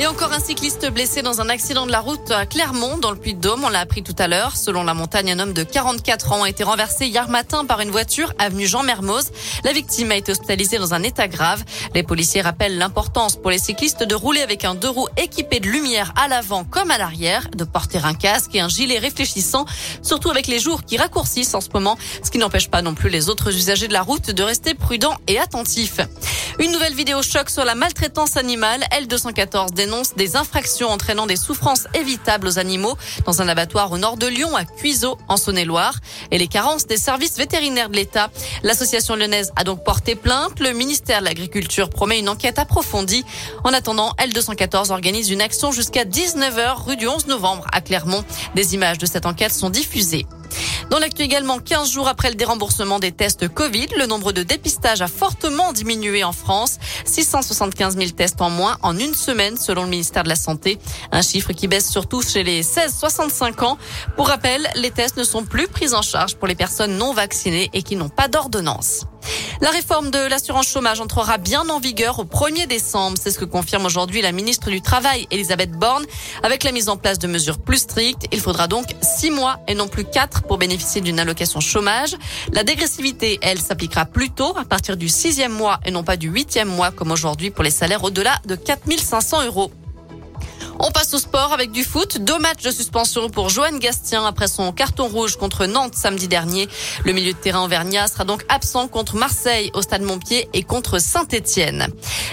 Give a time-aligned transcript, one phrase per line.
[0.00, 3.16] Et encore un cycliste blessé dans un accident de la route à Clermont, dans le
[3.16, 3.64] Puy-de-Dôme.
[3.64, 4.56] On l'a appris tout à l'heure.
[4.56, 7.90] Selon la montagne, un homme de 44 ans a été renversé hier matin par une
[7.90, 9.32] voiture avenue Jean Mermoz.
[9.64, 11.64] La victime a été hospitalisée dans un état grave.
[11.96, 15.66] Les policiers rappellent l'importance pour les cyclistes de rouler avec un deux roues équipé de
[15.66, 19.66] lumière à l'avant comme à l'arrière, de porter un casque et un gilet réfléchissant,
[20.02, 23.10] surtout avec les jours qui raccourcissent en ce moment, ce qui n'empêche pas non plus
[23.10, 25.98] les autres usagers de la route de rester prudents et attentifs.
[26.60, 28.84] Une nouvelle vidéo choc sur la maltraitance animale.
[28.92, 34.18] L214 dénonce des infractions entraînant des souffrances évitables aux animaux dans un abattoir au nord
[34.18, 35.94] de Lyon, à Cuiseau, en Saône-et-Loire,
[36.30, 38.28] et les carences des services vétérinaires de l'État.
[38.62, 40.60] L'association lyonnaise a donc porté plainte.
[40.60, 43.24] Le ministère de l'Agriculture promet une enquête approfondie.
[43.64, 48.24] En attendant, L214 organise une action jusqu'à 19h rue du 11 novembre à Clermont.
[48.54, 50.26] Des images de cette enquête sont diffusées.
[50.90, 55.02] Dans l'actu également, 15 jours après le déremboursement des tests Covid, le nombre de dépistages
[55.02, 56.78] a fortement diminué en France.
[57.04, 60.78] 675 000 tests en moins en une semaine selon le ministère de la Santé.
[61.12, 63.76] Un chiffre qui baisse surtout chez les 16-65 ans.
[64.16, 67.68] Pour rappel, les tests ne sont plus pris en charge pour les personnes non vaccinées
[67.74, 69.04] et qui n'ont pas d'ordonnance.
[69.60, 73.18] La réforme de l'assurance chômage entrera bien en vigueur au 1er décembre.
[73.20, 76.04] C'est ce que confirme aujourd'hui la ministre du Travail, Elisabeth Borne.
[76.42, 79.74] Avec la mise en place de mesures plus strictes, il faudra donc six mois et
[79.74, 82.16] non plus quatre pour bénéficier d'une allocation chômage.
[82.52, 86.28] La dégressivité, elle, s'appliquera plus tôt à partir du sixième mois et non pas du
[86.28, 89.72] huitième mois comme aujourd'hui pour les salaires au-delà de 4500 euros.
[91.08, 92.18] Passe au sport avec du foot.
[92.18, 96.68] Deux matchs de suspension pour Joanne Gastien après son carton rouge contre Nantes samedi dernier.
[97.06, 100.98] Le milieu de terrain auvergnat sera donc absent contre Marseille au stade Montpied et contre
[100.98, 101.86] Saint-Etienne.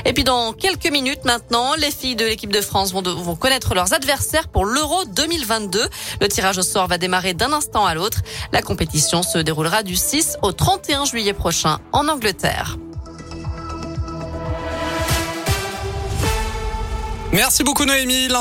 [0.03, 3.75] Et puis dans quelques minutes maintenant, les filles de l'équipe de France vont, vont connaître
[3.75, 5.87] leurs adversaires pour l'Euro 2022.
[6.19, 8.19] Le tirage au sort va démarrer d'un instant à l'autre.
[8.51, 12.75] La compétition se déroulera du 6 au 31 juillet prochain en Angleterre.
[17.35, 18.29] Merci beaucoup Noémie.